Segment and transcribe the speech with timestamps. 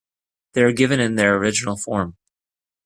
[0.53, 2.17] They are given in their original form.